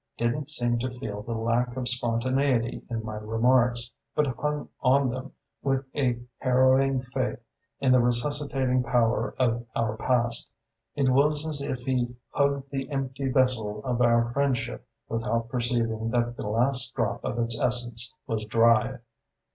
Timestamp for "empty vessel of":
12.89-14.01